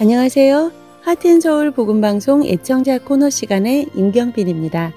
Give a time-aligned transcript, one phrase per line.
[0.00, 0.72] 안녕하세요.
[1.02, 4.94] 하트앤서울 복음방송 애청자 코너 시간의 임경빈입니다.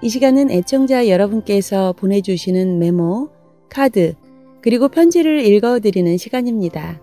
[0.00, 3.30] 이 시간은 애청자 여러분께서 보내주시는 메모,
[3.68, 4.14] 카드,
[4.62, 7.00] 그리고 편지를 읽어드리는 시간입니다.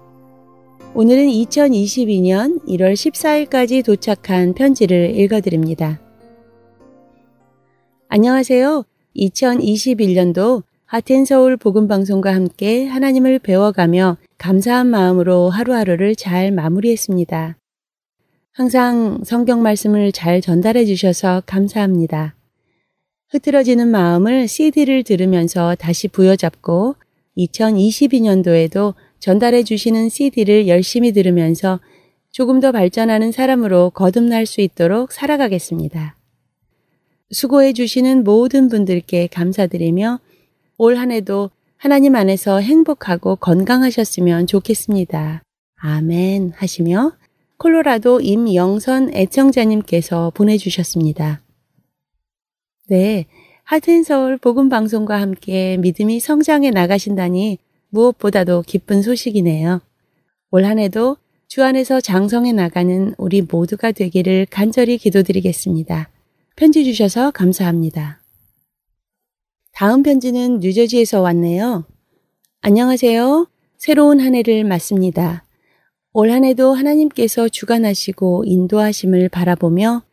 [0.94, 6.00] 오늘은 2022년 1월 14일까지 도착한 편지를 읽어드립니다.
[8.08, 8.86] 안녕하세요.
[9.18, 17.58] 2021년도 하텐 서울 복음 방송과 함께 하나님을 배워가며 감사한 마음으로 하루하루를 잘 마무리했습니다.
[18.52, 22.36] 항상 성경 말씀을 잘 전달해 주셔서 감사합니다.
[23.30, 26.96] 흐트러지는 마음을 CD를 들으면서 다시 부여잡고
[27.40, 31.80] 2022년도에도 전달해 주시는 CD를 열심히 들으면서
[32.30, 36.16] 조금 더 발전하는 사람으로 거듭날 수 있도록 살아가겠습니다.
[37.32, 40.20] 수고해 주시는 모든 분들께 감사드리며
[40.78, 45.44] 올 한 해도 하나님 안에서 행복하고 건강하셨으면 좋겠습니다.
[45.76, 47.14] 아멘 하시며
[47.58, 51.42] 콜로라도 임영선 애청자님께서 보내주셨습니다.
[52.90, 53.26] 네,
[53.64, 57.60] 하트앤서울 복음방송과 함께 믿음이 성장해 나가신다니
[57.90, 59.82] 무엇보다도 기쁜 소식이네요.
[60.52, 66.10] 올 한 해도 주 안에서 장성해 나가는 우리 모두가 되기를 간절히 기도드리겠습니다.
[66.56, 68.23] 편지 주셔서 감사합니다.
[69.74, 71.86] 다음 편지는 뉴저지에서 왔네요.
[72.62, 73.48] 안녕하세요.
[73.78, 75.44] 새로운 한 해를 맞습니다.
[76.14, 80.04] 올 한 해도 하나님께서 주관하시고 인도하심을 바라보며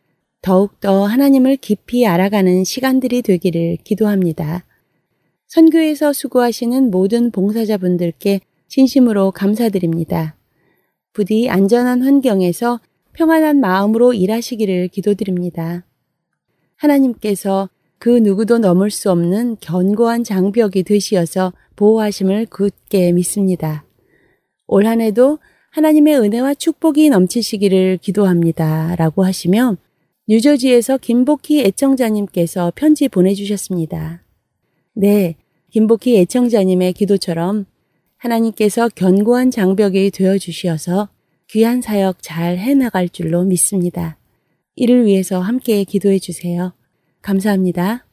[0.41, 4.65] 더욱더 하나님을 깊이 알아가는 시간들이 되기를 기도합니다.
[5.45, 10.35] 선교에서 수고하시는 모든 봉사자분들께 진심으로 감사드립니다.
[11.13, 12.79] 부디 안전한 환경에서
[13.13, 15.85] 평안한 마음으로 일하시기를 기도드립니다.
[16.77, 17.69] 하나님께서
[18.01, 23.85] 그 누구도 넘을 수 없는 견고한 장벽이 되시어서 보호하심을 굳게 믿습니다.
[24.65, 25.37] 올 한 해도
[25.69, 28.95] 하나님의 은혜와 축복이 넘치시기를 기도합니다.
[28.95, 29.77] 라고 하시며
[30.27, 34.23] 뉴저지에서 김복희 애청자님께서 편지 보내주셨습니다.
[34.95, 35.35] 네,
[35.69, 37.67] 김복희 애청자님의 기도처럼
[38.17, 41.09] 하나님께서 견고한 장벽이 되어 주시어서
[41.49, 44.17] 귀한 사역 잘 해나갈 줄로 믿습니다.
[44.75, 46.73] 이를 위해서 함께 기도해 주세요.
[47.21, 48.05] 감사합니다.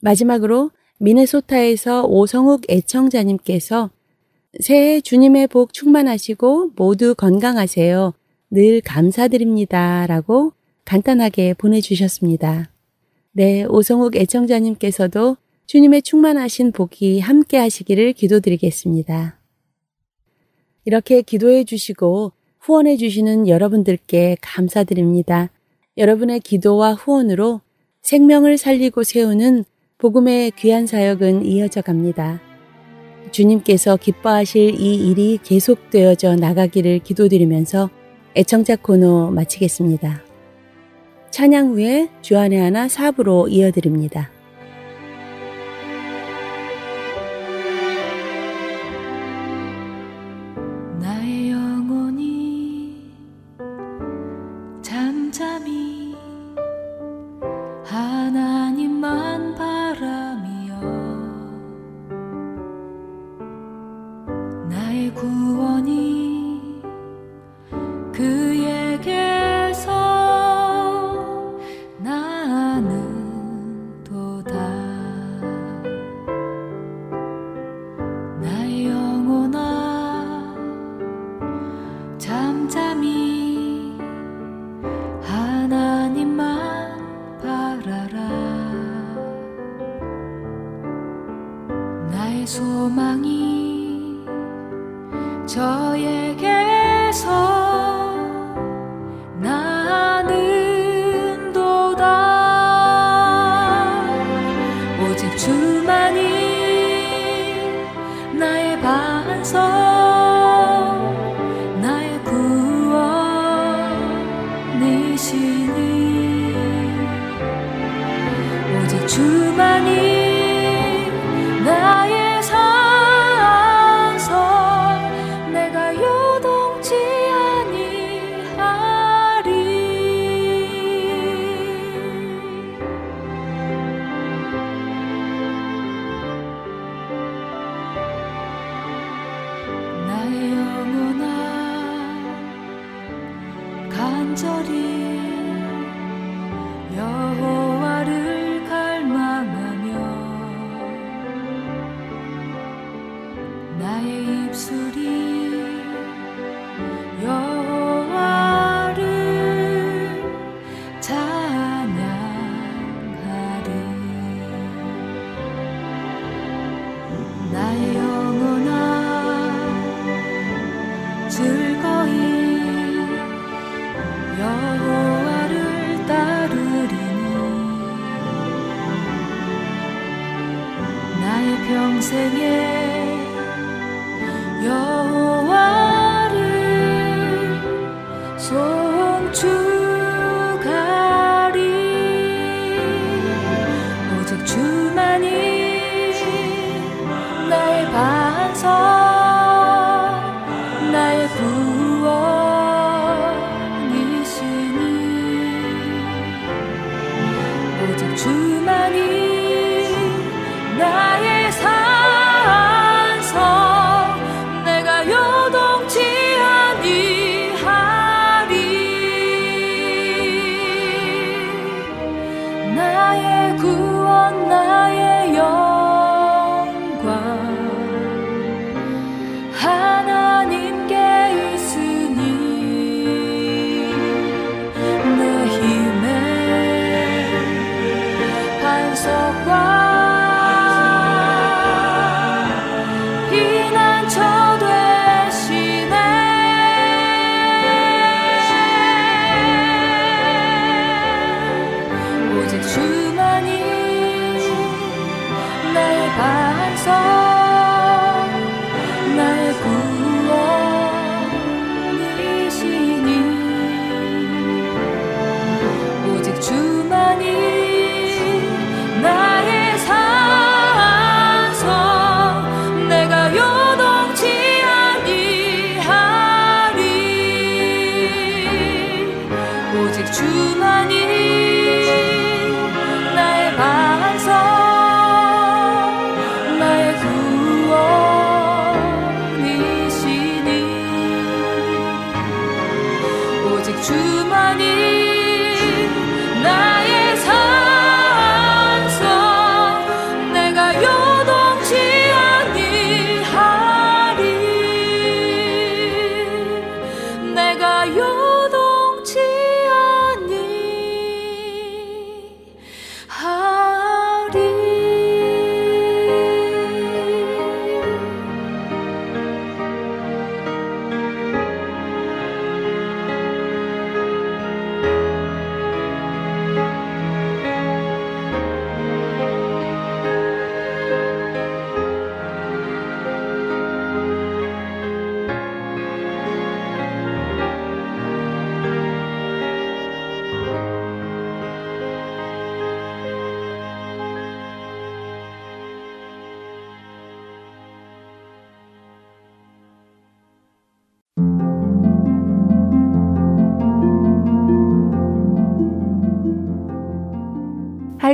[0.00, 3.90] 마지막으로 미네소타에서 오성욱 애청자님께서
[4.60, 8.12] 새해 주님의 복 충만하시고 모두 건강하세요.
[8.50, 10.06] 늘 감사드립니다.
[10.06, 10.52] 라고
[10.84, 12.70] 간단하게 보내주셨습니다.
[13.32, 19.38] 네, 오성욱 애청자님께서도 주님의 충만하신 복이 함께 하시기를 기도드리겠습니다.
[20.84, 25.50] 이렇게 기도해 주시고 후원해 주시는 여러분들께 감사드립니다.
[25.96, 27.60] 여러분의 기도와 후원으로
[28.00, 29.64] 생명을 살리고 세우는
[29.98, 32.40] 복음의 귀한 사역은 이어져 갑니다.
[33.30, 37.90] 주님께서 기뻐하실 이 일이 계속되어져 나가기를 기도드리면서
[38.34, 40.22] 애청자 코너 마치겠습니다.
[41.30, 44.30] 찬양 후에 주안의 하나 사부로 이어드립니다.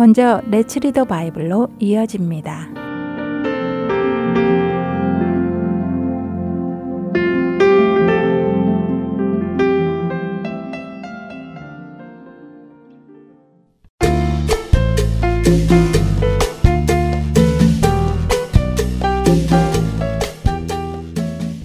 [0.00, 2.68] 먼저 Let's Read the Bible로 이어집니다.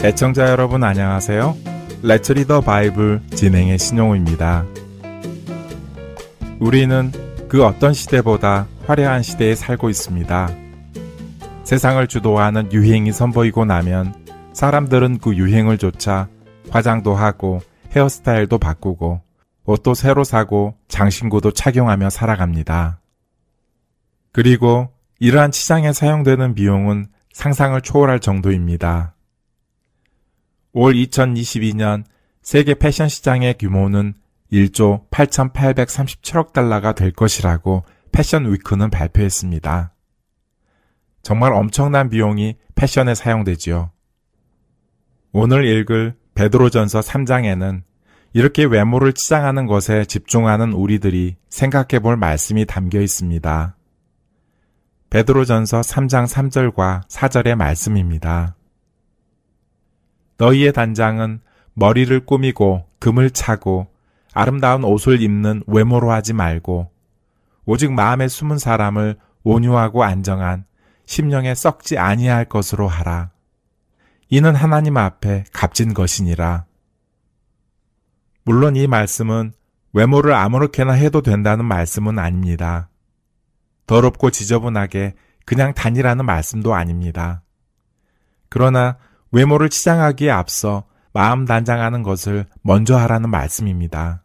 [0.04, 1.56] 애청자 여러분 안녕하세요.
[2.04, 4.66] Let's Read the Bible 진행의 신용우입니다.
[6.60, 7.25] 우리는
[7.56, 10.50] 그 어떤 시대보다 화려한 시대에 살고 있습니다.
[11.64, 14.14] 세상을 주도하는 유행이 선보이고 나면
[14.52, 16.28] 사람들은 그 유행을 쫓아
[16.70, 17.62] 화장도 하고
[17.96, 19.22] 헤어스타일도 바꾸고
[19.64, 23.00] 옷도 새로 사고 장신구도 착용하며 살아갑니다.
[24.34, 29.16] 그리고 이러한 시장에 사용되는 비용은 상상을 초월할 정도입니다.
[30.74, 32.04] 올 2022년
[32.42, 34.14] 세계 패션 시장의 규모는
[34.52, 39.94] 1조 8,837억 달러가 될 것이라고 패션 위크는 발표했습니다.
[41.22, 43.92] 정말 엄청난 비용이 패션에 사용되지요.
[45.32, 47.84] 오늘 읽을 베드로전서 3장에는
[48.34, 53.76] 이렇게 외모를 치장하는 것에 집중하는 우리들이 생각해 볼 말씀이 담겨 있습니다.
[55.10, 58.56] 베드로전서 3장 3절과 4절의 말씀입니다.
[60.38, 61.40] 너희의 단장은
[61.74, 63.88] 머리를 꾸미고 금을 차고
[64.36, 66.92] 아름다운 옷을 입는 외모로 하지 말고
[67.66, 70.66] 오직 마음에 숨은 사람을 온유하고 안정한
[71.06, 73.32] 심령에 썩지 아니할 것으로 하라.
[74.30, 76.66] 이는 하나님 앞에 값진 것이니라.
[78.44, 79.54] 물론 이 말씀은
[79.94, 82.90] 외모를 아무렇게나 해도 된다는 말씀은 아닙니다.
[83.88, 85.16] 더럽고 지저분하게
[85.46, 87.42] 그냥 다니라는 말씀도 아닙니다.
[88.50, 88.98] 그러나
[89.32, 94.25] 외모를 치장하기에 앞서 마음 단장하는 것을 먼저 하라는 말씀입니다.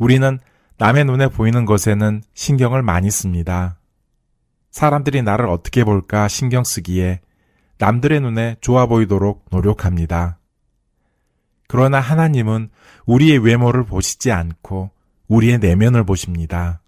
[0.00, 0.38] 우리는
[0.78, 3.78] 남의 눈에 보이는 것에는 신경을 많이 씁니다.
[4.70, 7.20] 사람들이 나를 어떻게 볼까 신경 쓰기에
[7.76, 10.38] 남들의 눈에 좋아 보이도록 노력합니다.
[11.68, 12.70] 그러나 하나님은
[13.04, 14.90] 우리의 외모를 보시지 않고
[15.28, 16.80] 우리의 내면을 보십니다.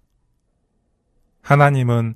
[1.41, 2.15] 하나님은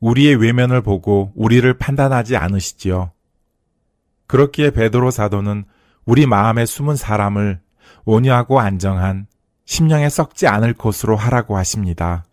[0.00, 3.12] 우리의 외면을 보고 우리를 판단하지 않으시지요.
[4.26, 5.64] 그렇기에 베드로 사도는
[6.04, 7.60] 우리 마음에 숨은 사람을
[8.04, 9.26] 온유하고 안정한
[9.64, 12.24] 심령에 썩지 않을 것으로 하라고 하십니다.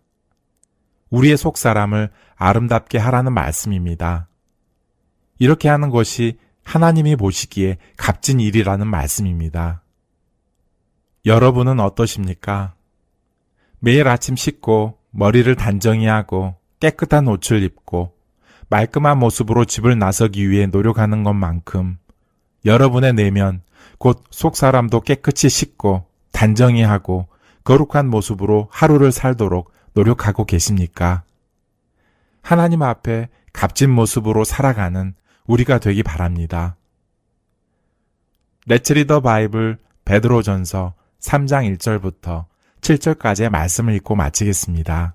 [1.10, 4.28] 우리의 속 사람을 아름답게 하라는 말씀입니다.
[5.38, 9.82] 이렇게 하는 것이 하나님이 보시기에 값진 일이라는 말씀입니다.
[11.26, 12.74] 여러분은 어떠십니까?
[13.78, 18.14] 매일 아침 씻고 머리를 단정히 하고 깨끗한 옷을 입고
[18.68, 21.98] 말끔한 모습으로 집을 나서기 위해 노력하는 것만큼
[22.64, 23.62] 여러분의 내면,
[23.98, 27.28] 곧 속 사람도 깨끗이 씻고 단정히 하고
[27.64, 31.22] 거룩한 모습으로 하루를 살도록 노력하고 계십니까?
[32.42, 35.14] 하나님 앞에 값진 모습으로 살아가는
[35.46, 36.76] 우리가 되기 바랍니다.
[38.66, 42.46] 레츠리더 바이블 베드로전서 3장 1절부터
[42.80, 45.14] 7절까지의 말씀을 읽고 마치겠습니다.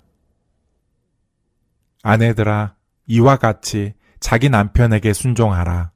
[2.02, 2.74] 아내들아
[3.06, 5.90] 이와 같이 자기 남편에게 순종하라.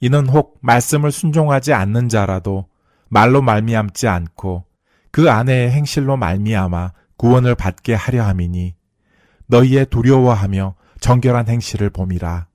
[0.00, 2.68] 이는 혹 말씀을 순종하지 않는 자라도
[3.08, 4.64] 말로 말미암지 않고
[5.10, 8.74] 그 아내의 행실로 말미암아 구원을 받게 하려 함이니
[9.46, 12.48] 너희의 두려워하며 정결한 행실을 봄이라.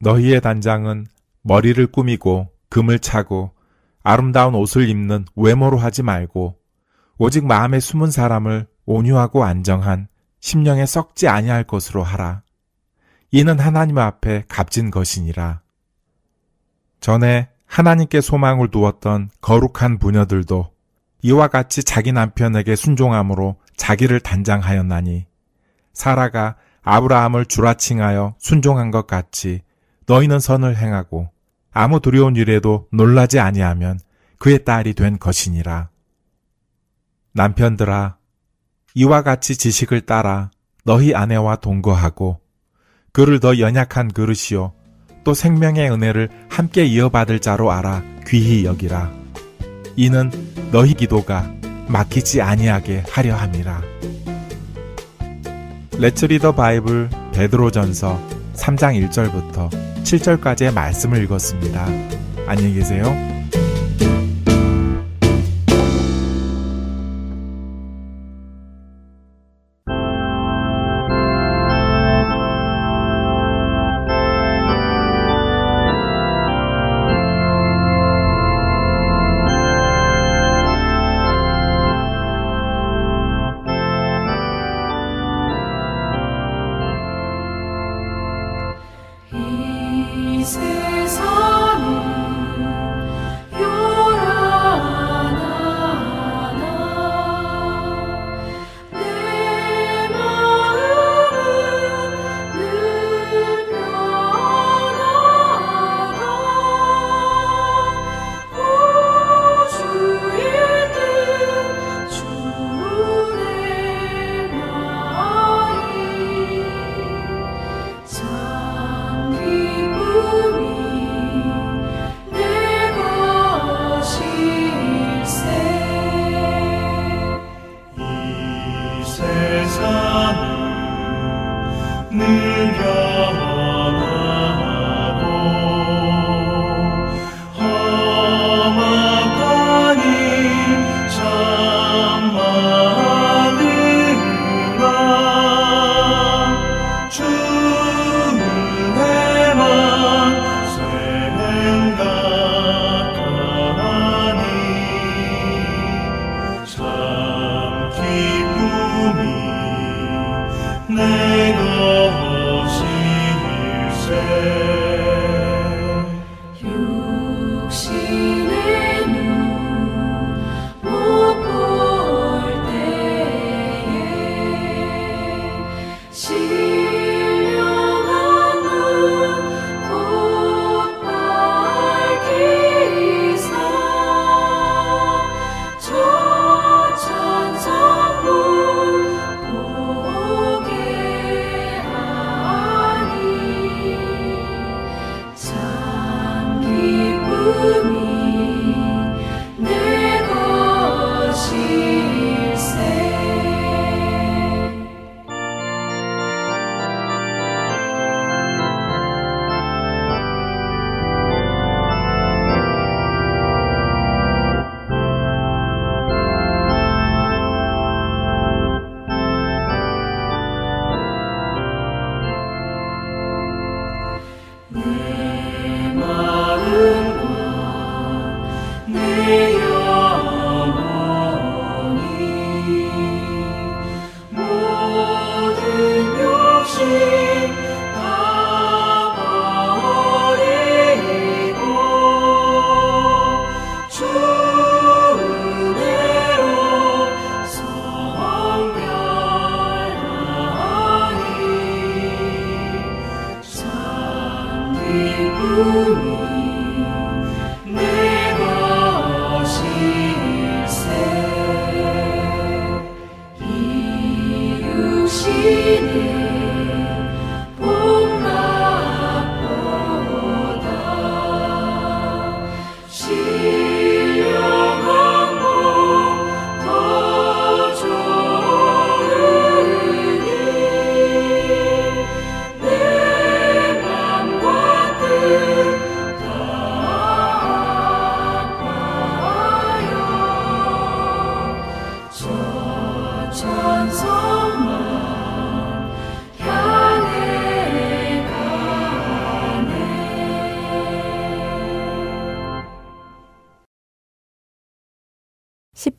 [0.00, 1.06] 너희의 단장은
[1.42, 3.52] 머리를 꾸미고 금을 차고
[4.02, 6.58] 아름다운 옷을 입는 외모로 하지 말고
[7.18, 10.08] 오직 마음에 숨은 사람을 온유하고 안정한
[10.40, 12.42] 심령에 썩지 아니할 것으로 하라.
[13.30, 15.62] 이는 하나님 앞에 값진 것이니라.
[17.00, 20.70] 전에 하나님께 소망을 두었던 거룩한 부녀들도
[21.22, 25.24] 이와 같이 자기 남편에게 순종함으로 자기를 단장하였나니
[25.94, 29.62] 사라가 아브라함을 주라칭하여 순종한 것 같이
[30.04, 31.30] 너희는 선을 행하고
[31.72, 33.98] 아무 두려운 일에도 놀라지 아니하면
[34.38, 35.88] 그의 딸이 된 것이니라.
[37.32, 38.18] 남편들아
[38.96, 40.50] 이와 같이 지식을 따라
[40.84, 42.38] 너희 아내와 동거하고
[43.12, 44.74] 그를 더 연약한 그릇이요
[45.24, 49.10] 또 생명의 은혜를 함께 이어받을 자로 알아 귀히 여기라
[49.96, 50.30] 이는
[50.70, 51.52] 너희 기도가
[51.86, 53.82] 막히지 아니하게 하려 함이라
[55.98, 58.20] 레츠 리더 바이블 베드로전서
[58.54, 59.70] 3장 1절부터
[60.02, 61.86] 7절까지의 말씀을 읽었습니다.
[62.46, 63.41] 안녕히 계세요.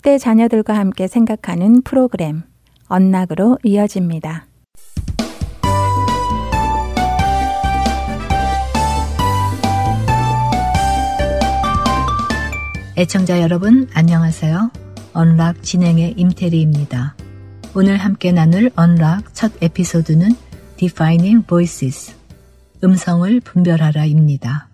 [0.03, 2.43] 10대 자녀들과 함께 생각하는 프로그램
[2.87, 4.45] 언락으로 이어집니다.
[12.97, 14.71] 애청자 여러분 안녕하세요.
[15.13, 17.15] 언락 진행의 임태리입니다.
[17.73, 20.29] 오늘 함께 나눌 언락 첫 에피소드는
[20.77, 22.13] Defining Voices
[22.83, 24.69] 음성을 분별하라입니다.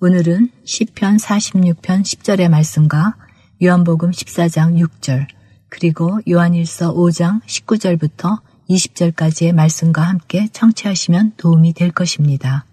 [0.00, 3.16] 오늘은 10편 46편 10절의 말씀과
[3.60, 5.26] 요한복음 14장 6절,
[5.68, 8.40] 그리고 요한일서 5장 19절부터
[8.70, 12.66] 20절까지의 말씀과 함께 청취하시면 도움이 될 것입니다.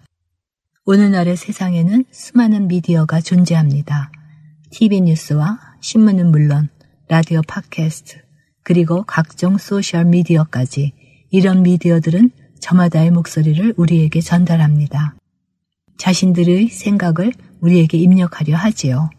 [0.84, 4.12] 오늘날의 세상에는 수많은 미디어가 존재합니다.
[4.70, 6.68] TV 뉴스와 신문은 물론
[7.08, 8.22] 라디오 팟캐스트,
[8.62, 10.92] 그리고 각종 소셜 미디어까지
[11.30, 15.16] 이런 미디어들은 저마다의 목소리를 우리에게 전달합니다.
[15.98, 19.10] 자신들의 생각을 우리에게 입력하려 하지요.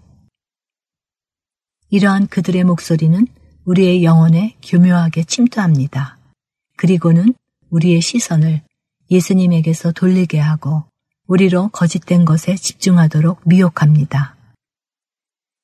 [1.89, 3.27] 이러한 그들의 목소리는
[3.63, 6.17] 우리의 영혼에 교묘하게 침투합니다.
[6.75, 7.33] 그리고는
[7.69, 8.61] 우리의 시선을
[9.09, 10.83] 예수님에게서 돌리게 하고
[11.27, 14.35] 우리로 거짓된 것에 집중하도록 미혹합니다.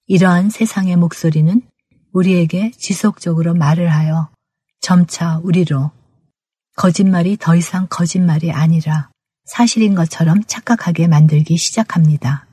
[0.07, 1.61] 이러한 세상의 목소리는
[2.13, 4.29] 우리에게 지속적으로 말을 하여
[4.79, 5.91] 점차 우리로
[6.75, 9.09] 거짓말이 더 이상 거짓말이 아니라
[9.45, 12.45] 사실인 것처럼 착각하게 만들기 시작합니다.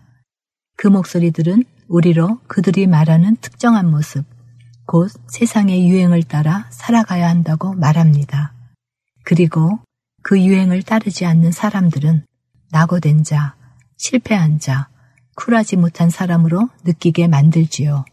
[0.76, 4.24] 그 목소리들은 우리로 그들이 말하는 특정한 모습,
[4.87, 8.55] 곧 세상의 유행을 따라 살아가야 한다고 말합니다.
[9.24, 9.81] 그리고
[10.22, 12.24] 그 유행을 따르지 않는 사람들은
[12.70, 13.57] 낙오된 자,
[13.96, 14.88] 실패한 자,
[15.35, 18.05] 쿨하지 못한 사람으로 느끼게 만들지요.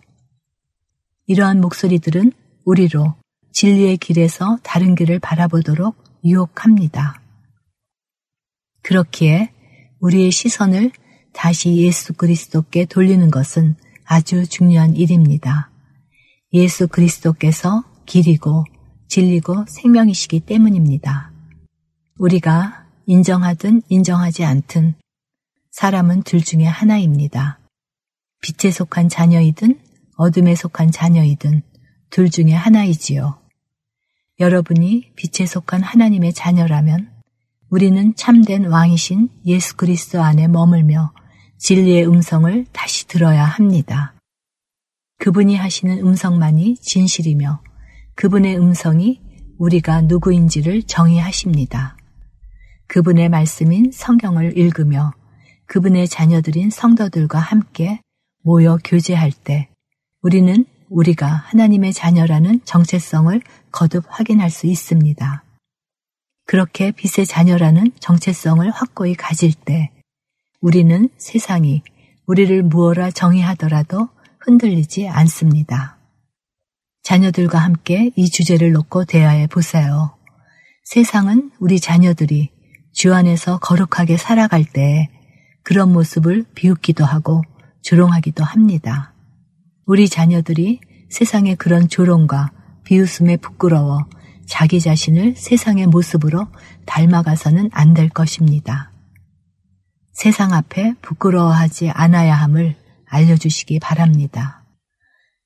[1.28, 2.32] 이러한 목소리들은
[2.66, 3.13] 우리로
[3.52, 7.22] 진리의 길에서 다른 길을 바라보도록 유혹합니다.
[8.82, 9.54] 그렇기에
[10.00, 10.92] 우리의 시선을
[11.38, 15.69] 다시 예수 그리스도께 돌리는 것은 아주 중요한 일입니다.
[16.52, 18.65] 예수 그리스도께서 길이고
[19.08, 21.32] 진리고 생명이시기 때문입니다.
[22.17, 24.95] 우리가 인정하든 인정하지 않든
[25.69, 27.60] 사람은 둘 중에 하나입니다.
[28.41, 29.80] 빛에 속한 자녀이든
[30.17, 31.62] 어둠에 속한 자녀이든
[32.10, 33.39] 둘 중에 하나이지요.
[34.39, 37.12] 여러분이 빛에 속한 하나님의 자녀라면
[37.69, 41.13] 우리는 참된 왕이신 예수 그리스도 안에 머물며
[41.58, 44.13] 진리의 음성을 다시 들어야 합니다.
[45.20, 47.62] 그분이 하시는 음성만이 진실이며
[48.15, 49.22] 그분의 음성이
[49.58, 51.98] 우리가 누구인지를 정의하십니다.
[52.88, 55.13] 그분의 말씀인 성경을 읽으며
[55.65, 58.00] 그분의 자녀들인 성도들과 함께
[58.43, 59.67] 모여 교제할 때
[60.22, 63.41] 우리는 우리가 하나님의 자녀라는 정체성을
[63.72, 65.43] 거듭 확인할 수 있습니다.
[66.46, 69.91] 그렇게 빛의 자녀라는 정체성을 확고히 가질 때
[70.62, 71.84] 우리는 세상이
[72.26, 75.98] 우리를 무어라 정의하더라도 흔들리지 않습니다.
[77.04, 80.17] 자녀들과 함께 이 주제를 놓고 대화해 보세요.
[80.84, 82.50] 세상은 우리 자녀들이
[82.91, 85.10] 주 안에서 거룩하게 살아갈 때
[85.63, 87.43] 그런 모습을 비웃기도 하고
[87.84, 89.13] 조롱하기도 합니다.
[89.86, 92.52] 우리 자녀들이 세상의 그런 조롱과
[92.84, 94.00] 비웃음에 부끄러워
[94.48, 96.48] 자기 자신을 세상의 모습으로
[96.86, 98.91] 닮아가서는 안 될 것입니다.
[100.17, 102.75] 세상 앞에 부끄러워하지 않아야 함을
[103.06, 104.63] 알려주시기 바랍니다.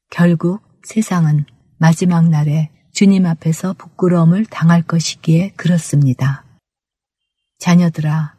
[0.10, 1.43] 결국 세상은
[1.77, 6.45] 마지막 날에 주님 앞에서 부끄러움을 당할 것이기에 그렇습니다.
[7.60, 8.36] 자녀들아,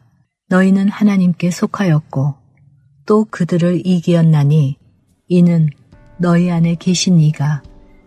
[0.48, 2.34] 너희는 하나님께 속하였고
[3.04, 4.78] 또 그들을 이기었나니
[5.28, 5.68] 이는
[6.16, 7.62] 너희 안에 계신 이가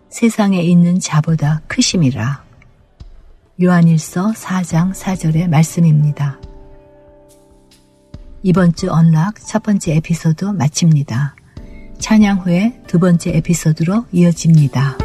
[0.09, 2.43] 세상에 있는 자보다 크심이라.
[3.61, 6.39] 요한일서 4장 4절의 말씀입니다.
[8.47, 11.35] 이번 주 언락 첫 번째 에피소드 마칩니다.
[11.97, 15.04] 찬양 후에 두 번째 에피소드로 이어집니다.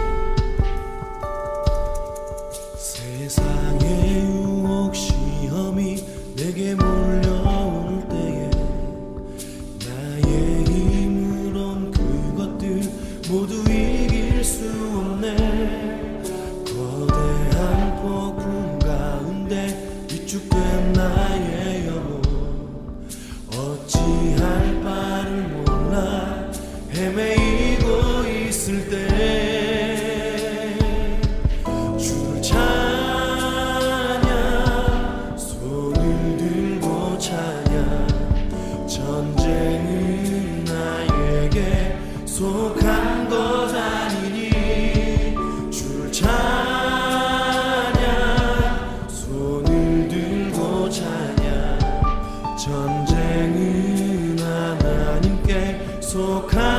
[52.60, 56.69] 전쟁은 하나님께 속한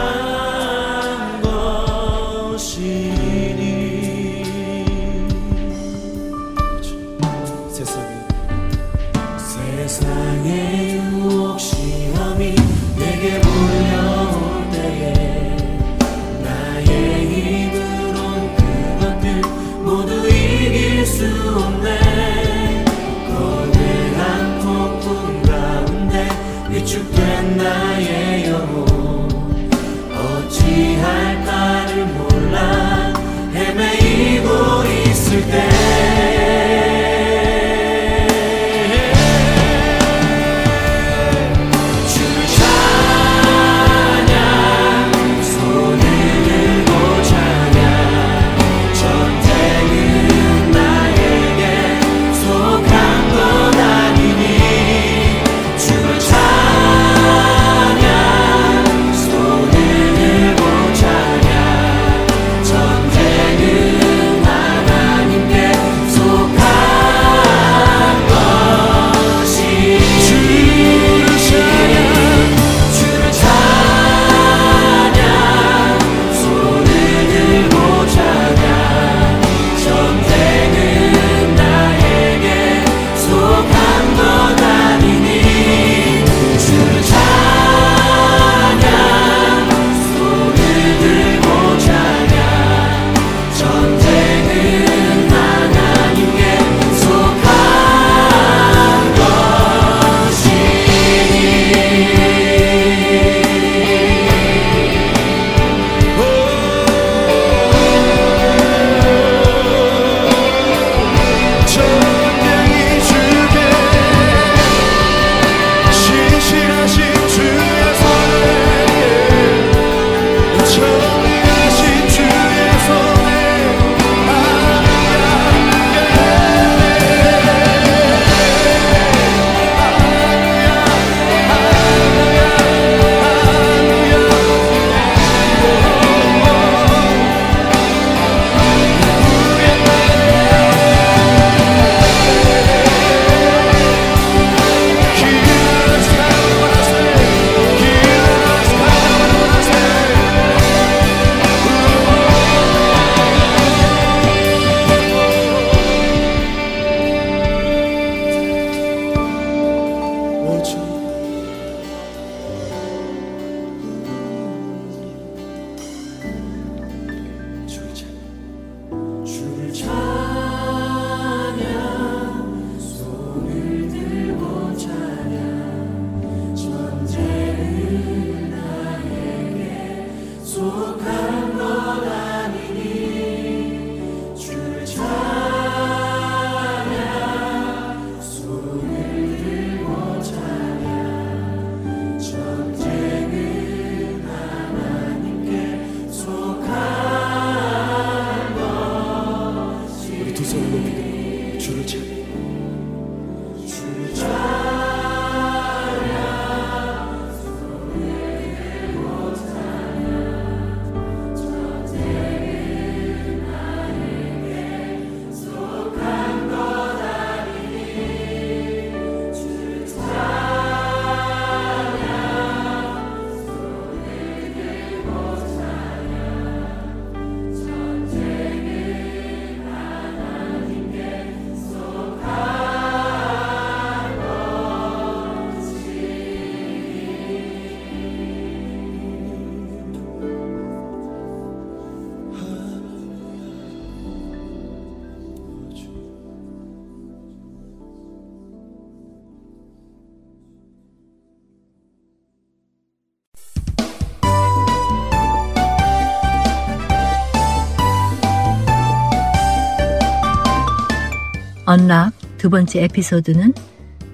[261.72, 263.54] 언락 두 번째 에피소드는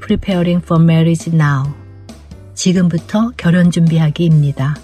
[0.02, 1.74] Preparing for Marriage Now.
[2.54, 4.76] 지금부터 결혼 준비하기입니다.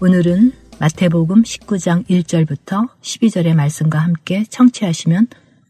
[0.00, 5.26] 오늘은 마태복음 19장 1절부터 12절의 말씀과 함께 청취하시면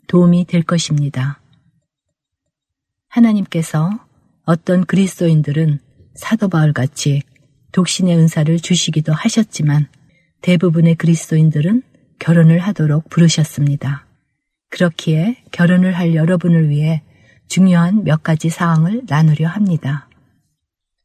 [0.07, 1.41] 도움이 될 것입니다.
[3.09, 3.91] 하나님께서
[4.45, 5.81] 어떤 그리스도인들은
[6.15, 7.23] 사도 바울 같이
[7.73, 9.89] 독신의 은사를 주시기도 하셨지만
[10.43, 11.83] 대부분의 그리스도인들은
[12.21, 14.06] 결혼을 하도록 부르셨습니다.
[14.71, 17.03] 그렇기에 결혼을 할 여러분을 위해
[17.49, 20.09] 중요한 몇 가지 사항을 나누려 합니다.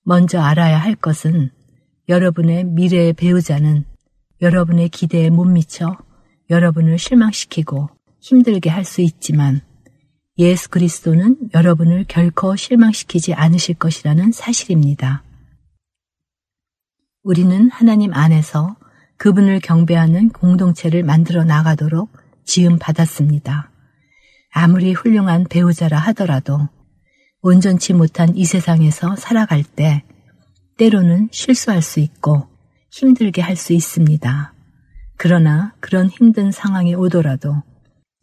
[0.03, 1.51] 먼저 알아야 할 것은
[2.09, 3.85] 여러분의 미래의 배우자는
[4.41, 5.97] 여러분의 기대에 못 미쳐
[6.49, 9.61] 여러분을 실망시키고 힘들게 할 수 있지만
[10.37, 15.23] 예수 그리스도는 여러분을 결코 실망시키지 않으실 것이라는 사실입니다.
[17.23, 18.75] 우리는 하나님 안에서
[19.17, 22.09] 그분을 경배하는 공동체를 만들어 나가도록
[22.45, 23.71] 지음 받았습니다.
[24.51, 26.67] 아무리 훌륭한 배우자라 하더라도
[27.41, 30.03] 온전치 못한 이 세상에서 살아갈 때
[30.77, 32.47] 때로는 실수할 수 있고
[32.91, 34.53] 힘들게 할 수 있습니다.
[35.17, 37.63] 그러나 그런 힘든 상황이 오더라도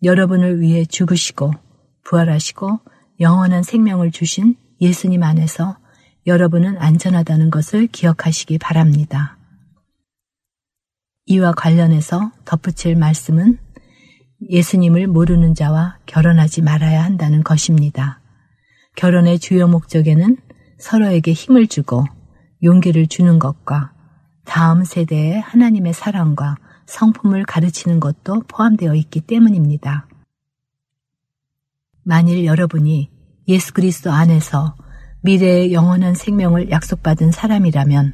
[0.02, 1.52] 여러분을 위해 죽으시고
[2.04, 2.80] 부활하시고
[3.20, 5.78] 영원한 생명을 주신 예수님 안에서
[6.26, 9.38] 여러분은 안전하다는 것을 기억하시기 바랍니다.
[11.26, 13.58] 이와 관련해서 덧붙일 말씀은
[14.46, 18.20] 예수님을 모르는 자와 결혼하지 말아야 한다는 것입니다.
[18.96, 20.36] 결혼의 주요 목적에는
[20.78, 22.04] 서로에게 힘을 주고
[22.62, 23.92] 용기를 주는 것과
[24.44, 30.08] 다음 세대의 하나님의 사랑과 성품을 가르치는 것도 포함되어 있기 때문입니다.
[32.02, 33.10] 만일 여러분이
[33.48, 34.74] 예수 그리스도 안에서
[35.22, 38.12] 미래의 영원한 생명을 약속받은 사람이라면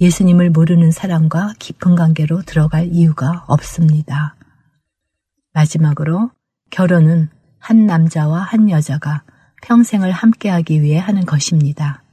[0.00, 4.37] 예수님을 모르는 사람과 깊은 관계로 들어갈 이유가 없습니다.
[5.58, 6.30] 마지막으로
[6.70, 9.24] 결혼은 한 남자와 한 여자가
[9.62, 12.04] 평생을 함께하기 위해 하는 것입니다.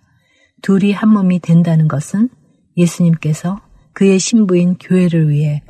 [0.64, 2.30] 둘이 한 몸이 된다는 것은
[2.76, 3.62] 예수님께서
[3.94, 5.62] 그의 신부인 교회를 위해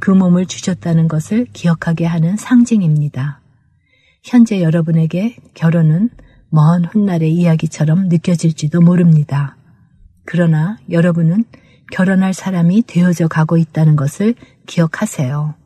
[0.00, 3.40] 그 몸을 주셨다는 것을 기억하게 하는 상징입니다.
[4.24, 6.08] 현재 여러분에게 결혼은
[6.48, 9.56] 먼 훗날의 이야기처럼 느껴질지도 모릅니다.
[10.24, 11.44] 그러나 여러분은
[11.92, 14.34] 결혼할 사람이 되어져 가고 있다는 것을
[14.66, 15.61] 기억하세요.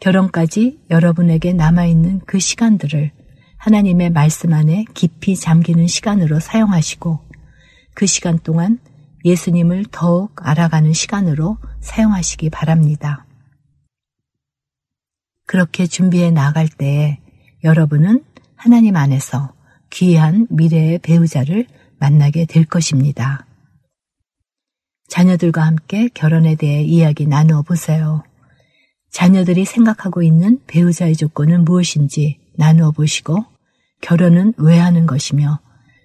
[0.00, 3.12] 결혼까지 여러분에게 남아있는 그 시간들을
[3.56, 7.20] 하나님의 말씀 안에 깊이 잠기는 시간으로 사용하시고
[7.94, 8.78] 그 시간 동안
[9.24, 13.26] 예수님을 더욱 알아가는 시간으로 사용하시기 바랍니다.
[15.46, 17.18] 그렇게 준비해 나갈 때에
[17.64, 19.54] 여러분은 하나님 안에서
[19.90, 21.66] 귀한 미래의 배우자를
[21.98, 23.46] 만나게 될 것입니다.
[25.08, 28.22] 자녀들과 함께 결혼에 대해 이야기 나누어 보세요.
[29.10, 33.44] 자녀들이 생각하고 있는 배우자의 조건은 무엇인지 나누어 보시고
[34.00, 35.60] 결혼은 왜 하는 것이며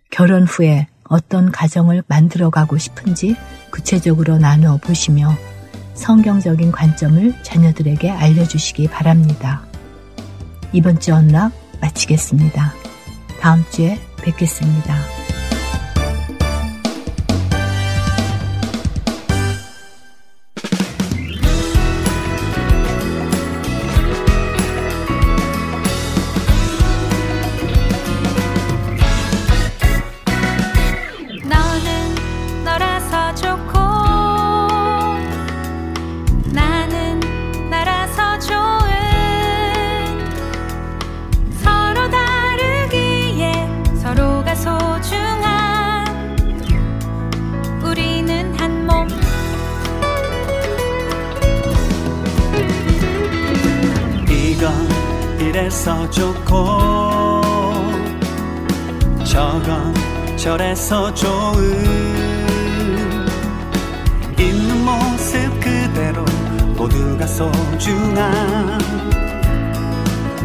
[0.10, 3.36] 결혼 후에 어떤 가정을 만들어 가고 싶은지
[3.72, 5.36] 구체적으로 나누어 보시며
[5.94, 9.63] 성경적인 관점을 자녀들에게 알려주시기 바랍니다.
[10.72, 12.74] 이번 주 언락 마치겠습니다.
[13.39, 15.23] 다음 주에 뵙겠습니다.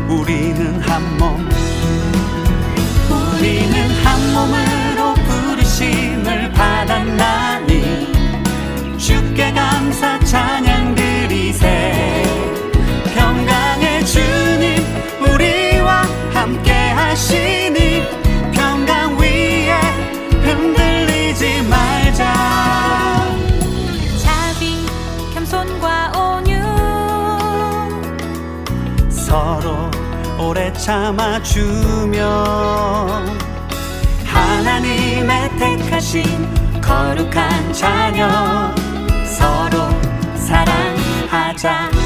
[0.09, 1.47] 우리는 한몸.
[3.11, 7.68] 우리는 한 몸으로 부르심을 받았나
[30.39, 32.23] 오래 참아주며
[34.25, 36.23] 하나님의 택하신
[36.81, 38.75] 거룩한 자녀
[39.25, 39.89] 서로
[40.37, 41.98] 사랑하자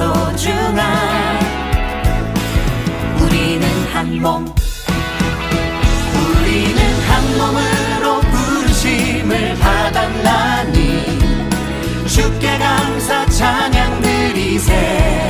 [0.00, 1.38] 소중한
[3.20, 4.46] 우리는 한 몸.
[6.16, 11.18] 우리는 한 몸으로 부르심을 받았나니.
[12.06, 15.28] 주께 감사 찬양 드리세.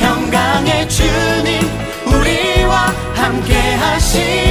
[0.00, 1.62] 평강의 주님
[2.04, 4.47] 우리와 함께 하시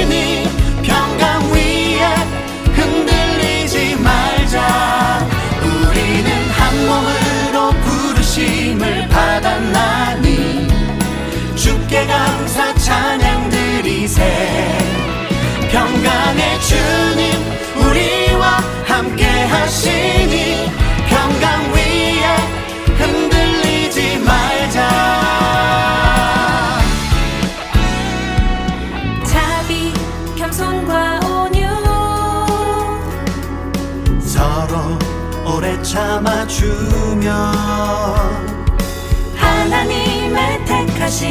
[41.08, 41.30] 택하신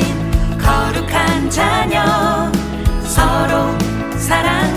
[0.57, 2.01] 거룩한 자녀
[3.03, 3.77] 서로
[4.17, 4.76] 사랑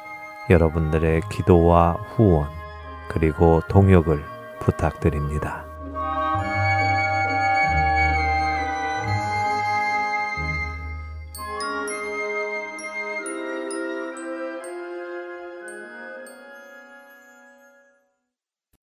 [0.51, 2.47] 여러분들의 기도와 후원
[3.07, 4.23] 그리고 동역을
[4.59, 5.65] 부탁드립니다.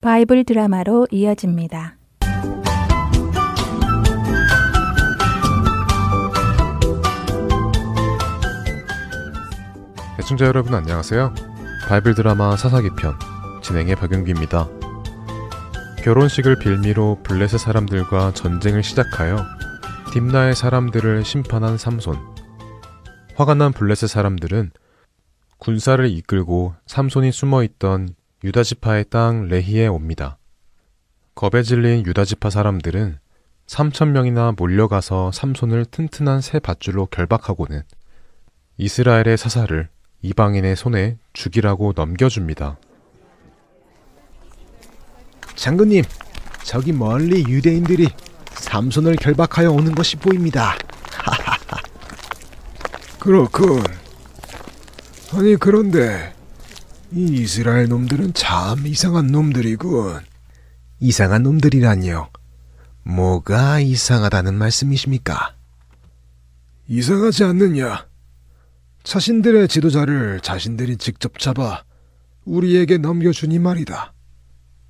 [0.01, 1.97] 바이블 드라마로 이어집니다.
[10.19, 11.48] 애청자 여러분 안녕하세요.
[11.89, 13.19] 바이블 드라마 사사기 편
[13.63, 14.69] 진행의 박영규입니다.
[16.05, 19.39] 결혼식을 빌미로 블레셋 사람들과 전쟁을 시작하여
[20.13, 22.19] 딥나의 사람들을 심판한 삼손.
[23.37, 24.71] 화가 난 블레셋 사람들은
[25.57, 28.11] 군사를 이끌고 삼손이 숨어 있던
[28.45, 30.37] 유다 지파의 땅 레히에 옵니다.
[31.35, 33.19] 겁에 질린 유다 지파 사람들은
[33.67, 37.81] 3천 명이나 몰려가서 삼손을 튼튼한 새 밧줄로 결박하고는
[38.77, 39.89] 이스라엘의 사사를
[40.23, 42.79] 이방인의 손에 죽이라고 넘겨줍니다.
[45.55, 46.05] 장군님,
[46.65, 48.09] 저기 멀리 유대인들이
[48.53, 50.77] 삼손을 결박하여 오는 것이 보입니다.
[53.19, 53.83] 그렇군.
[55.33, 56.35] 아니 그런데
[57.13, 60.21] 이 이스라엘 놈들은 참 이상한 놈들이군.
[61.01, 62.29] 이상한 놈들이라니요.
[63.05, 65.55] 뭐가 이상하다는 말씀이십니까?
[66.89, 68.08] 이상하지 않느냐?
[69.09, 71.83] 자신들의 지도자를 자신들이 직접 잡아
[72.45, 74.13] 우리에게 넘겨주니 말이다.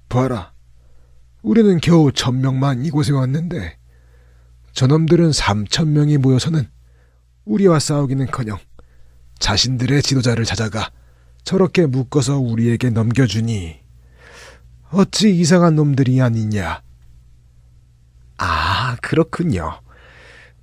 [0.08, 0.52] 봐라.
[1.40, 3.78] 우리는 겨우 천명만 이곳에 왔는데
[4.72, 6.68] 저놈들은 삼천 명이 모여서는
[7.44, 8.58] 우리와 싸우기는커녕
[9.38, 10.90] 자신들의 지도자를 찾아가
[11.44, 13.78] 저렇게 묶어서 우리에게 넘겨주니
[14.90, 16.82] 어찌 이상한 놈들이 아니냐.
[18.38, 19.80] 아, 그렇군요.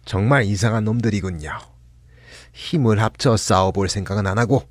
[0.03, 1.74] 정말 이상한 놈들이군요.
[2.55, 4.67] 힘을 합쳐 싸워볼 생각은 안 하고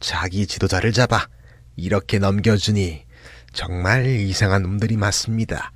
[0.00, 1.28] 자기 지도자를 잡아
[1.76, 3.06] 이렇게 넘겨주니
[3.52, 5.72] 정말 이상한 놈들이 맞습니다.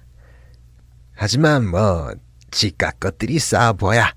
[1.15, 2.13] 하지만 뭐
[2.51, 4.13] 지각 것들이 싸워봐야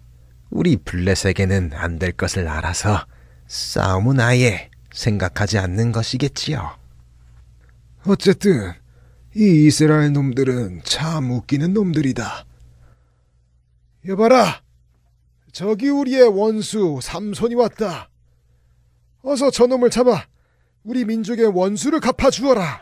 [0.50, 3.06] 우리 블레셋에게는 안 될 것을 알아서
[3.48, 6.76] 싸움은 아예 생각하지 않는 것이겠지요.
[8.06, 8.74] 어쨌든
[9.36, 12.46] 이 이스라엘 놈들은 참 웃기는 놈들이다.
[14.08, 14.62] 여봐라,
[15.52, 18.10] 저기 우리의 원수 삼손이 왔다.
[19.24, 20.26] 어서 저놈을 잡아
[20.84, 22.82] 우리 민족의 원수를 갚아주어라.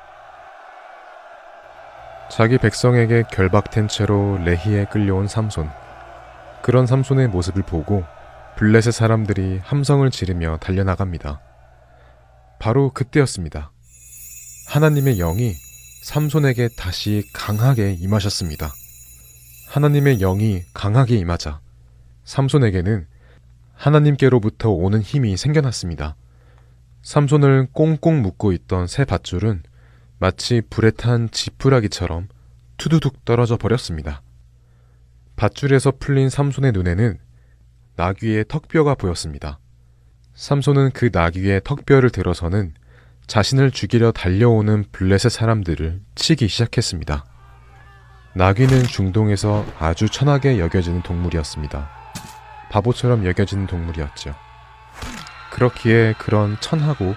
[2.32, 5.70] 자기 백성에게 결박된 채로 레히에 끌려온 삼손.
[6.62, 8.04] 그런 삼손의 모습을 보고
[8.58, 11.40] 블레셋 사람들이 함성을 지르며 달려나갑니다.
[12.60, 13.72] 바로 그때였습니다.
[14.68, 15.54] 하나님의 영이
[16.04, 18.72] 삼손에게 다시 강하게 임하셨습니다.
[19.70, 21.60] 하나님의 영이 강하게 임하자
[22.26, 23.08] 삼손에게는
[23.74, 26.16] 하나님께로부터 오는 힘이 생겨났습니다.
[27.04, 29.64] 삼손을 꽁꽁 묶고 있던 새 밧줄은
[30.18, 32.28] 마치 불에 탄 지푸라기처럼
[32.78, 34.22] 투두둑 떨어져 버렸습니다.
[35.36, 37.20] 밧줄에서 풀린 삼손의 눈에는
[37.96, 39.60] 나귀의 턱뼈가 보였습니다.
[40.34, 42.74] 삼손은 그 나귀의 턱뼈를 들어서는
[43.28, 47.26] 자신을 죽이려 달려오는 블레셋 사람들을 치기 시작했습니다.
[48.36, 51.95] 나귀는 중동에서 아주 천하게 여겨지는 동물이었습니다.
[52.70, 54.36] 바보처럼 여겨지는 동물이었죠.
[55.52, 57.16] 그렇기에 그런 천하고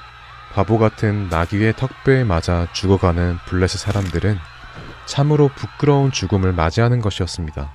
[0.53, 4.39] 바보 같은 나귀의 턱뼈에 맞아 죽어가는 블레셋 사람들은
[5.07, 7.73] 참으로 부끄러운 죽음을 맞이하는 것이었습니다.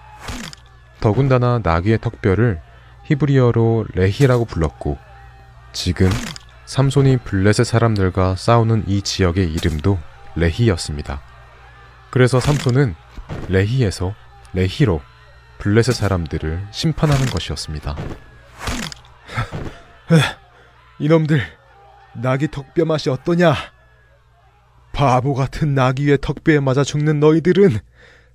[1.00, 2.62] 더군다나 나귀의 턱뼈를
[3.06, 4.98] 히브리어로 레히라고 불렀고
[5.74, 6.10] 지금
[6.66, 10.00] 삼손이 블레셋 사람들과 싸우는 이 지역의 이름도
[10.36, 11.22] 레히였습니다.
[12.10, 12.96] 그래서 삼손은
[13.50, 14.14] 레히에서
[14.54, 15.02] 레히로
[15.64, 17.96] 블레셋 사람들을 심판하는 것이었습니다.
[21.00, 21.40] 이놈들
[22.22, 23.56] 나귀 턱뼈 맛이 어떠냐?
[24.92, 27.80] 바보 같은 나귀의 턱뼈에 맞아 죽는 너희들은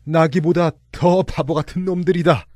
[0.04, 2.46] 나귀보다 더 바보 같은 놈들이다.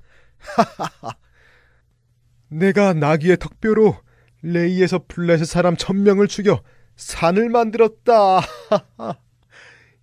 [2.49, 3.99] 내가 나귀의 턱뼈로
[4.41, 6.63] 레이에서 블레셋 사람 천명을 죽여
[6.97, 8.41] 산을 만들었다.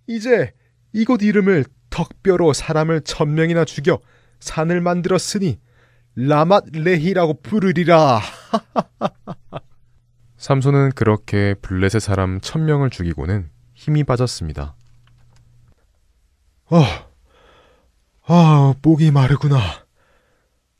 [0.06, 0.52] 이제
[0.92, 4.00] 이곳 이름을 턱뼈로 사람을 천명이나 죽여
[4.40, 5.60] 산을 만들었으니
[6.16, 8.20] 라맛 레히라고 부르리라.
[10.36, 14.74] 삼손은 그렇게 블레셋 사람 천명을 죽이고는 힘이 빠졌습니다.
[16.70, 17.08] 아,
[18.26, 19.60] 아, 목이 마르구나.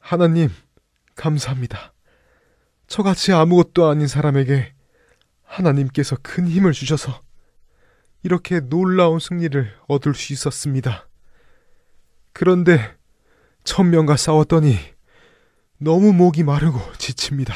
[0.01, 0.49] 하나님,
[1.15, 1.93] 감사합니다.
[2.87, 4.73] 저같이 아무것도 아닌 사람에게
[5.45, 7.21] 하나님께서 큰 힘을 주셔서
[8.23, 11.09] 이렇게 놀라운 승리를 얻을 수 있었습니다.
[12.33, 12.97] 그런데
[13.65, 14.77] 천명과 싸웠더니
[15.79, 17.55] 너무 목이 마르고 지칩니다.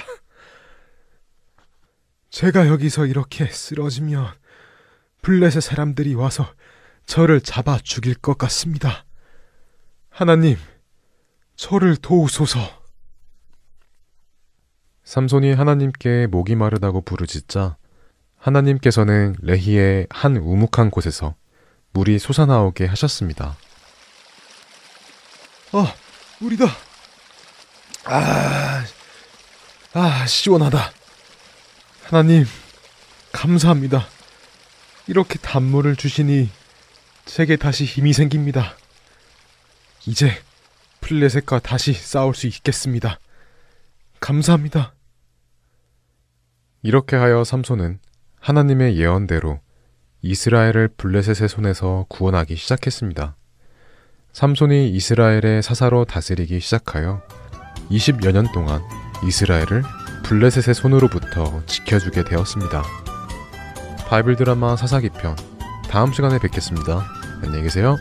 [2.31, 4.27] 제가 여기서 이렇게 쓰러지면
[5.23, 6.47] 블레셋 사람들이 와서
[7.07, 9.05] 저를 잡아 죽일 것 같습니다.
[10.09, 10.57] 하나님,
[11.57, 12.59] 저를 도우소서.
[15.05, 17.77] 삼손이 하나님께 목이 마르다고 부르짖자
[18.37, 21.35] 하나님께서는 레히의 한 우묵한 곳에서
[21.93, 23.57] 물이 솟아나오게 하셨습니다.
[25.77, 25.93] 아,
[26.39, 26.67] 물이다.
[28.05, 28.85] 아,
[29.93, 30.93] 아, 시원하다.
[32.05, 32.45] 하나님,
[33.33, 34.07] 감사합니다.
[35.09, 36.49] 이렇게 단물을 주시니
[37.25, 38.77] 제게 다시 힘이 생깁니다.
[40.07, 40.31] 이제
[41.01, 43.19] 플레셋과 다시 싸울 수 있겠습니다.
[44.21, 44.95] 감사합니다.
[46.83, 47.99] 이렇게 하여 삼손은
[48.39, 49.59] 하나님의 예언대로
[50.23, 53.35] 이스라엘을 블레셋의 손에서 구원하기 시작했습니다.
[54.35, 57.23] 삼손이 이스라엘의 사사로 다스리기 시작하여
[57.89, 58.83] 20여 년 동안
[59.25, 59.85] 이스라엘을
[60.25, 62.83] 블레셋의 손으로부터 지켜주게 되었습니다.
[64.09, 65.37] 바이블 드라마 사사기 편
[65.89, 67.05] 다음 시간에 뵙겠습니다.
[67.45, 67.97] 안녕히 계세요.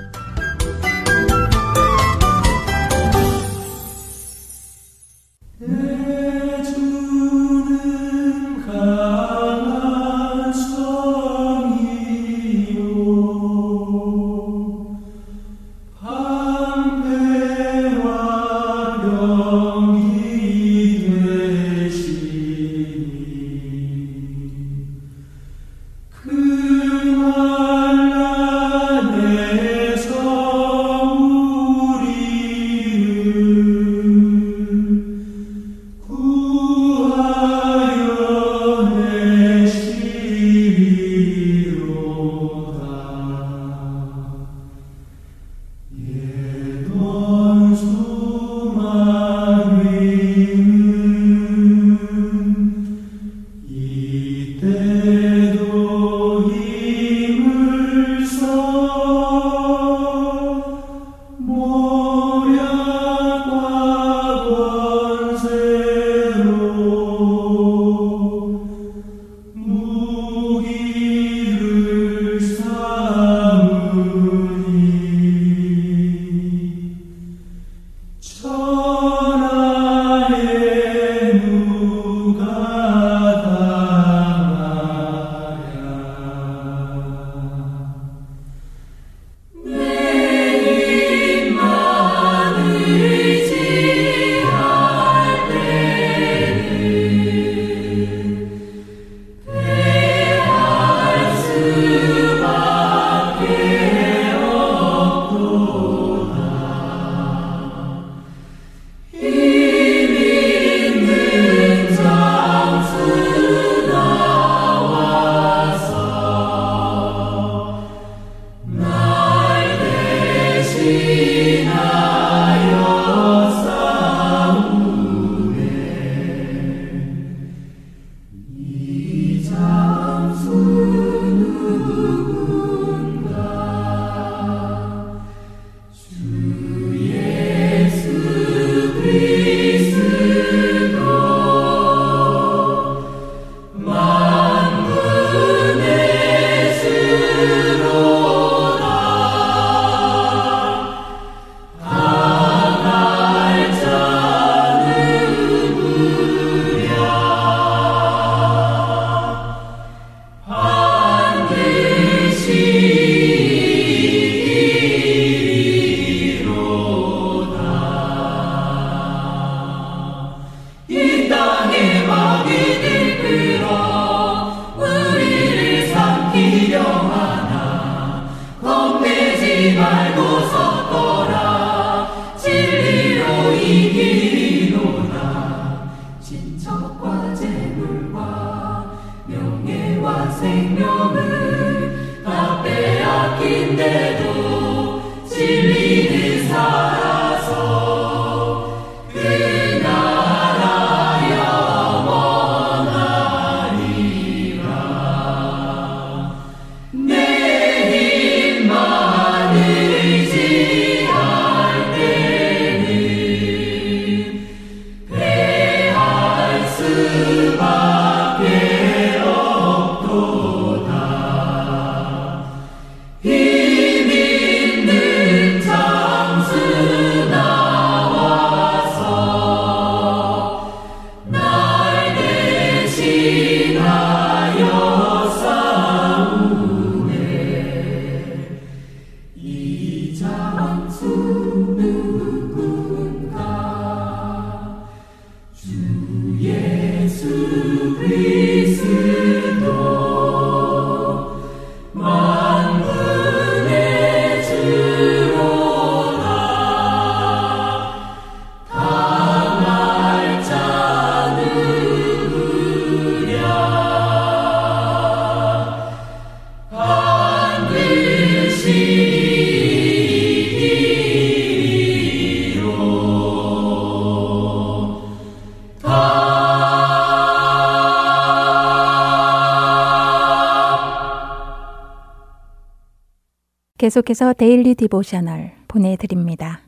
[283.83, 286.61] 계속해서 Daily Devotional 보내드립니다.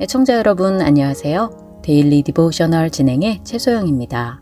[0.00, 1.80] 애청자 여러분 안녕하세요.
[1.82, 4.40] Daily Devotional 진행의 최소영입니다.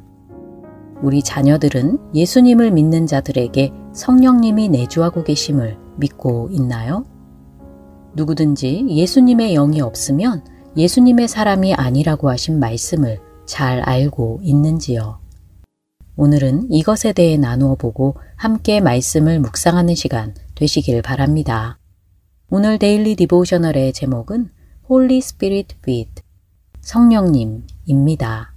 [1.01, 7.07] 우리 자녀들은 예수님을 믿는 자들에게 성령님이 내주하고 계심을 믿고 있나요?
[8.12, 15.18] 누구든지 예수님의 영이 없으면 예수님의 사람이 아니라고 하신 말씀을 잘 알고 있는지요?
[16.16, 21.79] 오늘은 이것에 대해 나누어 보고 함께 말씀을 묵상하는 시간 되시길 바랍니다.
[22.51, 24.51] 오늘 Daily Devotional의 제목은
[24.89, 26.23] Holy Spirit with
[26.81, 28.55] 성령님입니다.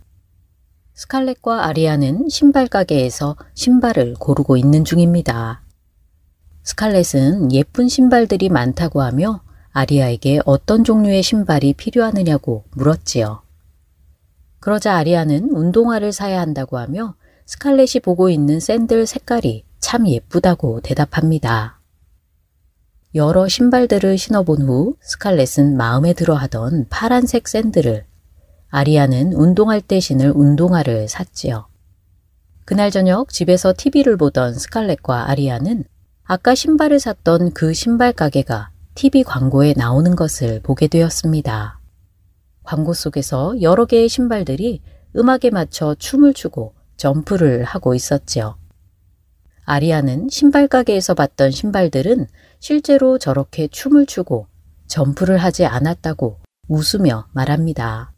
[0.94, 5.64] 스칼렛과 아리아는 신발 가게에서 신발을 고르고 있는 중입니다.
[6.64, 9.42] 스칼렛은 예쁜 신발들이 많다고 하며
[9.74, 13.42] 아리아에게 어떤 종류의 신발이 필요하느냐고 물었지요.
[14.60, 17.16] 그러자 아리아는 운동화를 사야 한다고 하며
[17.46, 21.80] 스칼렛이 보고 있는 샌들 색깔이 참 예쁘다고 대답합니다.
[23.16, 28.06] 여러 신발들을 신어본 후 스칼렛은 마음에 들어 하던 파란색 샌들을
[28.70, 31.68] 아리아는 운동할 때 신을 운동화를 샀지요.
[32.66, 35.84] 그날 저녁 집에서 TV를 보던 스칼렛과 아리아는
[36.24, 41.80] 아까 신발을 샀던 그 신발 가게가 TV 광고에 나오는 것을 보게 되었습니다.
[42.64, 44.82] 광고 속에서 여러 개의 신발들이
[45.16, 48.58] 음악에 맞춰 춤을 추고 점프를 하고 있었지요.
[49.66, 52.28] 아리아는 신발 가게에서 봤던 신발들은
[52.60, 54.48] 실제로 저렇게 춤을 추고
[54.88, 58.14] 점프를 하지 않았다고 웃으며 말합니다.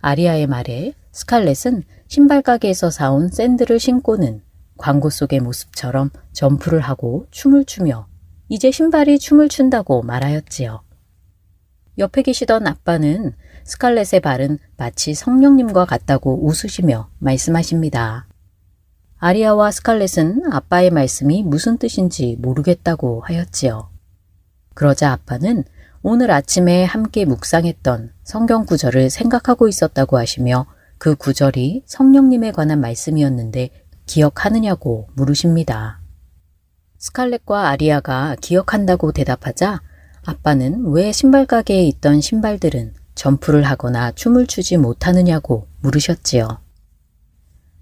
[0.00, 4.42] 아리아의 말에 스칼렛은 신발 가게에서 사온 샌들을 신고는
[4.76, 8.06] 광고 속의 모습처럼 점프를 하고 춤을 추며
[8.48, 10.82] 이제 신발이 춤을 춘다고 말하였지요.
[11.98, 13.32] 옆에 계시던 아빠는
[13.64, 18.26] 스칼렛의 발은 마치 성령님과 같다고 웃으시며 말씀하십니다.
[19.18, 23.88] 아리아와 스칼렛은 아빠의 말씀이 무슨 뜻인지 모르겠다고 하였지요.
[24.74, 25.64] 그러자 아빠는
[26.02, 30.66] 오늘 아침에 함께 묵상했던 성경 구절을 생각하고 있었다고 하시며
[30.98, 33.70] 그 구절이 성령님에 관한 말씀이었는데
[34.04, 36.05] 기억하느냐고 물으십니다.
[36.98, 39.82] 스칼렛과 아리아가 기억한다고 대답하자
[40.24, 46.60] 아빠는 왜 신발 가게에 있던 신발들은 점프를 하거나 춤을 추지 못하느냐고 물으셨지요.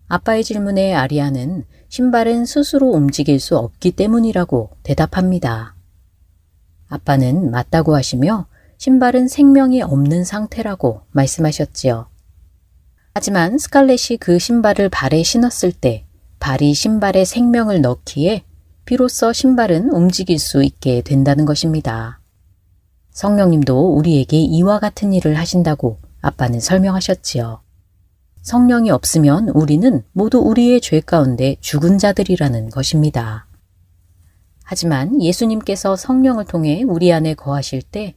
[0.08, 5.74] 아빠의 질문에 아리아는 신발은 스스로 움직일 수 없기 때문이라고 대답합니다.
[6.88, 8.46] 아빠는 맞다고 하시며
[8.78, 12.08] 신발은 생명이 없는 상태라고 말씀하셨지요.
[13.14, 16.04] 하지만 스칼렛이 그 신발을 발에 신었을 때
[16.40, 18.44] 발이 신발에 생명을 넣기에
[18.84, 22.20] 비로소 신발은 움직일 수 있게 된다는 것입니다.
[23.12, 27.62] 성령님도 우리에게 이와 같은 일을 하신다고 아빠는 설명하셨지요.
[28.42, 33.46] 성령이 없으면 우리는 모두 우리의 죄 가운데 죽은 자들이라는 것입니다.
[34.62, 38.14] 하지만 예수님께서 성령을 통해 우리 안에 거하실 때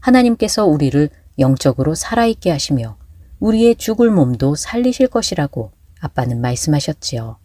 [0.00, 1.08] 하나님께서 우리를
[1.38, 2.98] 영적으로 살아있게 하시며
[3.38, 7.39] 우리의 죽을 몸도 살리실 것이라고 아빠는 말씀하셨지요.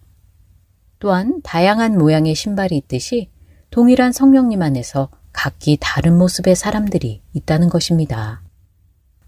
[0.99, 3.29] 또한 다양한 모양의 신발이 있듯이
[3.69, 8.41] 동일한 성령님 안에서 각기 다른 모습의 사람들이 있다는 것입니다.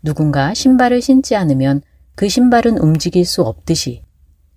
[0.01, 1.81] 누군가 신발을 신지 않으면
[2.15, 4.03] 그 신발은 움직일 수 없듯이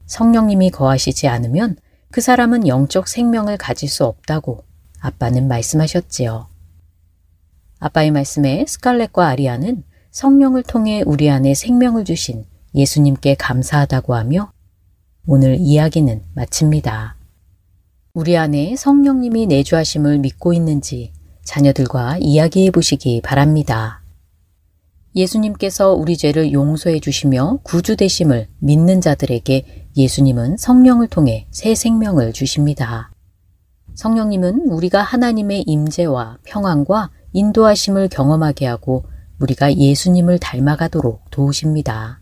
[0.07, 1.77] 성령님이 거하시지 않으면
[2.11, 4.65] 그 사람은 영적 생명을 가질 수 없다고
[5.01, 6.49] 아빠는 말씀하셨지요.
[7.79, 12.45] 아빠의 말씀에 스칼렛과 아리아는 성령을 통해 우리 안에 생명을 주신
[12.75, 14.53] 예수님께 감사하다고 하며
[15.27, 17.17] 오늘 이야기는 마칩니다.
[18.15, 21.13] 우리 안에 성령님이 내주하심을 믿고 있는지
[21.45, 24.03] 자녀들과 이야기해 보시기 바랍니다.
[25.15, 33.13] 예수님께서 우리 죄를 용서해 주시며 구주 되심을 믿는 자들에게 예수님은 성령을 통해 새 생명을 주십니다.
[33.95, 39.05] 성령님은 우리가 하나님의 임재와 평안과 인도하심을 경험하게 하고
[39.41, 42.20] 우리가 예수님을 닮아가도록 도우십니다.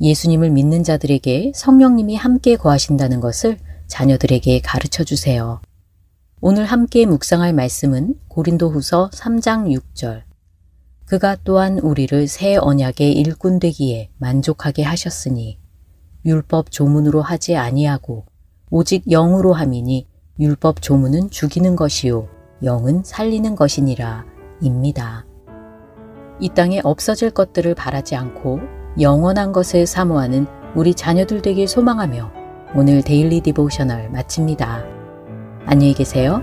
[0.00, 5.60] 예수님을 믿는 자들에게 성령님이 함께 거하신다는 것을 자녀들에게 가르쳐 주세요.
[6.40, 10.22] 오늘 함께 묵상할 말씀은 고린도 후서 3장 6절.
[11.06, 15.58] 그가 또한 우리를 새 언약의 일꾼 되기에 만족하게 하셨으니
[16.24, 18.24] 율법 조문으로 하지 아니하고
[18.70, 20.08] 오직 영으로 함이니
[20.40, 22.28] 율법 조문은 죽이는 것이요
[22.62, 24.24] 영은 살리는 것이니라
[24.62, 25.26] 입니다.
[26.40, 32.30] 이 땅에 없어질 것들을 바라지 않고 영원한 것을 사모하는 우리 자녀들 되길 소망하며
[32.74, 34.84] 오늘 Daily Devotional 마칩니다.
[35.66, 36.42] 안녕히 계세요.